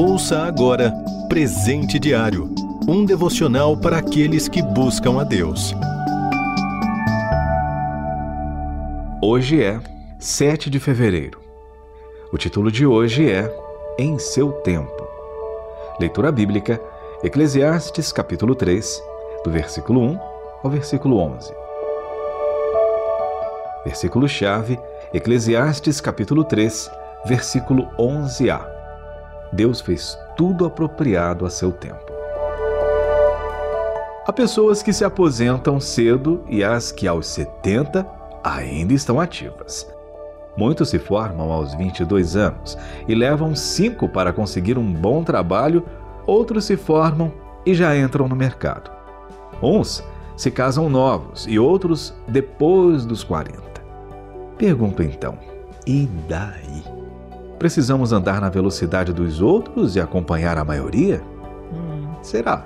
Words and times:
Ouça 0.00 0.44
agora 0.44 0.94
Presente 1.28 1.98
Diário 1.98 2.54
um 2.86 3.04
devocional 3.04 3.76
para 3.76 3.98
aqueles 3.98 4.46
que 4.46 4.62
buscam 4.62 5.20
a 5.20 5.24
Deus. 5.24 5.74
Hoje 9.20 9.60
é 9.60 9.80
7 10.20 10.70
de 10.70 10.78
fevereiro. 10.78 11.40
O 12.32 12.38
título 12.38 12.70
de 12.70 12.86
hoje 12.86 13.28
é 13.28 13.52
Em 13.98 14.20
seu 14.20 14.52
tempo. 14.52 15.04
Leitura 15.98 16.30
bíblica, 16.30 16.80
Eclesiastes 17.24 18.12
capítulo 18.12 18.54
3, 18.54 19.02
do 19.44 19.50
versículo 19.50 20.00
1 20.00 20.20
ao 20.62 20.70
versículo 20.70 21.18
11. 21.18 21.52
Versículo-chave, 23.84 24.78
Eclesiastes 25.12 26.00
capítulo 26.00 26.44
3, 26.44 26.88
versículo 27.26 27.88
11a. 27.98 28.77
Deus 29.52 29.80
fez 29.80 30.18
tudo 30.36 30.64
apropriado 30.64 31.46
a 31.46 31.50
seu 31.50 31.72
tempo. 31.72 32.12
Há 34.26 34.32
pessoas 34.32 34.82
que 34.82 34.92
se 34.92 35.04
aposentam 35.04 35.80
cedo 35.80 36.44
e 36.48 36.62
as 36.62 36.92
que 36.92 37.08
aos 37.08 37.26
70 37.28 38.06
ainda 38.44 38.92
estão 38.92 39.18
ativas. 39.18 39.90
Muitos 40.56 40.90
se 40.90 40.98
formam 40.98 41.50
aos 41.50 41.72
22 41.74 42.36
anos 42.36 42.76
e 43.06 43.14
levam 43.14 43.54
5 43.54 44.08
para 44.08 44.32
conseguir 44.32 44.76
um 44.76 44.92
bom 44.92 45.24
trabalho, 45.24 45.84
outros 46.26 46.64
se 46.64 46.76
formam 46.76 47.32
e 47.64 47.74
já 47.74 47.96
entram 47.96 48.28
no 48.28 48.36
mercado. 48.36 48.90
Uns 49.62 50.04
se 50.36 50.50
casam 50.50 50.90
novos 50.90 51.46
e 51.48 51.58
outros 51.58 52.14
depois 52.26 53.04
dos 53.04 53.24
40. 53.24 53.60
Pergunto 54.58 55.02
então, 55.02 55.38
e 55.86 56.06
daí? 56.28 57.07
Precisamos 57.58 58.12
andar 58.12 58.40
na 58.40 58.48
velocidade 58.48 59.12
dos 59.12 59.40
outros 59.40 59.96
e 59.96 60.00
acompanhar 60.00 60.56
a 60.56 60.64
maioria? 60.64 61.22
Hum, 61.72 62.14
será? 62.22 62.64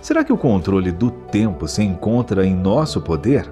Será 0.00 0.22
que 0.22 0.32
o 0.32 0.38
controle 0.38 0.92
do 0.92 1.10
tempo 1.10 1.66
se 1.66 1.82
encontra 1.82 2.46
em 2.46 2.54
nosso 2.54 3.00
poder? 3.00 3.50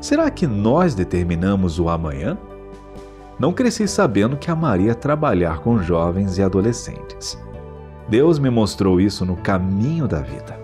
Será 0.00 0.30
que 0.30 0.46
nós 0.46 0.94
determinamos 0.94 1.78
o 1.78 1.88
amanhã? 1.88 2.36
Não 3.38 3.52
cresci 3.52 3.86
sabendo 3.88 4.36
que 4.36 4.50
amaria 4.50 4.94
trabalhar 4.94 5.60
com 5.60 5.78
jovens 5.78 6.38
e 6.38 6.42
adolescentes. 6.42 7.38
Deus 8.08 8.38
me 8.38 8.50
mostrou 8.50 9.00
isso 9.00 9.24
no 9.24 9.36
caminho 9.36 10.06
da 10.06 10.20
vida. 10.20 10.58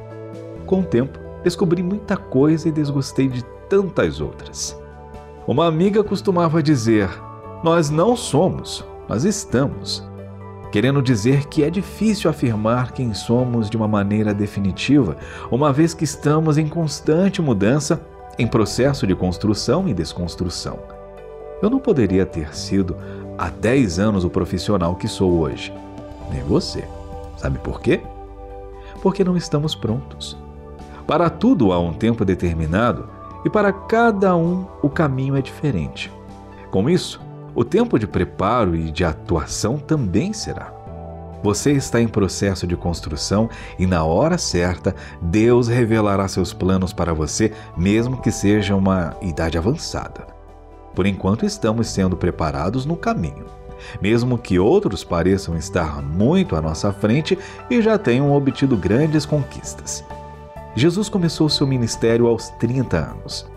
Com 0.66 0.80
o 0.80 0.84
tempo, 0.84 1.18
descobri 1.42 1.82
muita 1.82 2.16
coisa 2.16 2.68
e 2.68 2.72
desgostei 2.72 3.28
de 3.28 3.44
tantas 3.68 4.20
outras. 4.20 4.78
Uma 5.46 5.66
amiga 5.66 6.04
costumava 6.04 6.62
dizer: 6.62 7.08
Nós 7.64 7.90
não 7.90 8.14
somos, 8.14 8.84
nós 9.10 9.24
estamos 9.24 10.08
querendo 10.70 11.02
dizer 11.02 11.46
que 11.46 11.64
é 11.64 11.68
difícil 11.68 12.30
afirmar 12.30 12.92
quem 12.92 13.12
somos 13.12 13.68
de 13.68 13.76
uma 13.76 13.88
maneira 13.88 14.32
definitiva, 14.32 15.16
uma 15.50 15.72
vez 15.72 15.92
que 15.92 16.04
estamos 16.04 16.56
em 16.56 16.68
constante 16.68 17.42
mudança, 17.42 18.00
em 18.38 18.46
processo 18.46 19.08
de 19.08 19.16
construção 19.16 19.88
e 19.88 19.92
desconstrução. 19.92 20.78
Eu 21.60 21.68
não 21.68 21.80
poderia 21.80 22.24
ter 22.24 22.54
sido 22.54 22.96
há 23.36 23.50
10 23.50 23.98
anos 23.98 24.24
o 24.24 24.30
profissional 24.30 24.94
que 24.94 25.08
sou 25.08 25.40
hoje, 25.40 25.74
nem 26.30 26.44
você. 26.44 26.84
Sabe 27.36 27.58
por 27.58 27.80
quê? 27.80 28.02
Porque 29.02 29.24
não 29.24 29.36
estamos 29.36 29.74
prontos. 29.74 30.38
Para 31.04 31.28
tudo 31.28 31.72
há 31.72 31.80
um 31.80 31.92
tempo 31.92 32.24
determinado 32.24 33.08
e 33.44 33.50
para 33.50 33.72
cada 33.72 34.36
um 34.36 34.66
o 34.80 34.88
caminho 34.88 35.34
é 35.34 35.42
diferente. 35.42 36.12
Com 36.70 36.88
isso, 36.88 37.20
o 37.54 37.64
tempo 37.64 37.98
de 37.98 38.06
preparo 38.06 38.76
e 38.76 38.90
de 38.90 39.04
atuação 39.04 39.78
também 39.78 40.32
será. 40.32 40.72
Você 41.42 41.72
está 41.72 42.00
em 42.00 42.08
processo 42.08 42.66
de 42.66 42.76
construção 42.76 43.48
e, 43.78 43.86
na 43.86 44.04
hora 44.04 44.36
certa, 44.36 44.94
Deus 45.22 45.68
revelará 45.68 46.28
seus 46.28 46.52
planos 46.52 46.92
para 46.92 47.14
você, 47.14 47.52
mesmo 47.76 48.20
que 48.20 48.30
seja 48.30 48.76
uma 48.76 49.16
idade 49.22 49.56
avançada. 49.56 50.26
Por 50.94 51.06
enquanto, 51.06 51.46
estamos 51.46 51.88
sendo 51.88 52.16
preparados 52.16 52.84
no 52.84 52.94
caminho, 52.94 53.46
mesmo 54.02 54.36
que 54.36 54.58
outros 54.58 55.02
pareçam 55.02 55.56
estar 55.56 56.02
muito 56.02 56.56
à 56.56 56.60
nossa 56.60 56.92
frente 56.92 57.38
e 57.70 57.80
já 57.80 57.96
tenham 57.96 58.32
obtido 58.34 58.76
grandes 58.76 59.24
conquistas. 59.24 60.04
Jesus 60.74 61.08
começou 61.08 61.48
seu 61.48 61.66
ministério 61.66 62.26
aos 62.26 62.48
30 62.50 62.96
anos. 62.98 63.49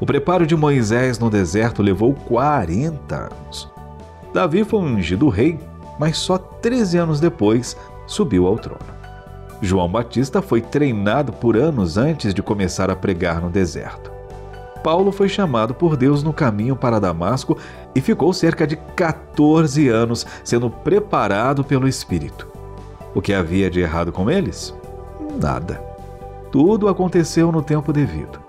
O 0.00 0.06
preparo 0.06 0.46
de 0.46 0.54
Moisés 0.54 1.18
no 1.18 1.28
deserto 1.28 1.82
levou 1.82 2.14
40 2.14 3.16
anos. 3.16 3.70
Davi 4.32 4.62
foi 4.62 4.80
ungido 4.80 5.28
rei, 5.28 5.58
mas 5.98 6.16
só 6.18 6.38
13 6.38 6.98
anos 6.98 7.20
depois 7.20 7.76
subiu 8.06 8.46
ao 8.46 8.56
trono. 8.56 8.98
João 9.60 9.88
Batista 9.88 10.40
foi 10.40 10.60
treinado 10.60 11.32
por 11.32 11.56
anos 11.56 11.98
antes 11.98 12.32
de 12.32 12.42
começar 12.42 12.90
a 12.90 12.96
pregar 12.96 13.40
no 13.40 13.50
deserto. 13.50 14.12
Paulo 14.84 15.10
foi 15.10 15.28
chamado 15.28 15.74
por 15.74 15.96
Deus 15.96 16.22
no 16.22 16.32
caminho 16.32 16.76
para 16.76 17.00
Damasco 17.00 17.58
e 17.94 18.00
ficou 18.00 18.32
cerca 18.32 18.66
de 18.66 18.76
14 18.76 19.88
anos 19.88 20.24
sendo 20.44 20.70
preparado 20.70 21.64
pelo 21.64 21.88
Espírito. 21.88 22.46
O 23.14 23.20
que 23.20 23.34
havia 23.34 23.68
de 23.68 23.80
errado 23.80 24.12
com 24.12 24.30
eles? 24.30 24.72
Nada. 25.40 25.82
Tudo 26.52 26.88
aconteceu 26.88 27.50
no 27.50 27.60
tempo 27.60 27.92
devido. 27.92 28.47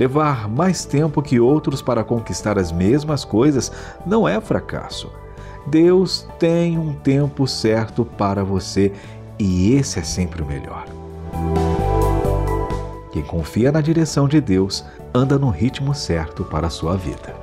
Levar 0.00 0.48
mais 0.48 0.86
tempo 0.86 1.20
que 1.20 1.38
outros 1.38 1.82
para 1.82 2.02
conquistar 2.02 2.58
as 2.58 2.72
mesmas 2.72 3.22
coisas 3.22 3.70
não 4.06 4.26
é 4.26 4.40
fracasso. 4.40 5.12
Deus 5.66 6.26
tem 6.38 6.78
um 6.78 6.94
tempo 6.94 7.46
certo 7.46 8.02
para 8.02 8.42
você 8.42 8.94
e 9.38 9.74
esse 9.74 9.98
é 9.98 10.02
sempre 10.02 10.40
o 10.40 10.46
melhor. 10.46 10.86
Quem 13.12 13.22
confia 13.22 13.70
na 13.70 13.82
direção 13.82 14.26
de 14.26 14.40
Deus 14.40 14.82
anda 15.12 15.38
no 15.38 15.50
ritmo 15.50 15.94
certo 15.94 16.44
para 16.44 16.68
a 16.68 16.70
sua 16.70 16.96
vida. 16.96 17.34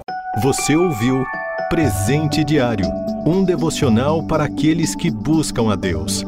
Você 0.42 0.76
ouviu 0.76 1.24
Presente 1.70 2.44
Diário 2.44 2.88
um 3.24 3.44
devocional 3.44 4.24
para 4.24 4.46
aqueles 4.46 4.96
que 4.96 5.12
buscam 5.12 5.72
a 5.72 5.76
Deus. 5.76 6.26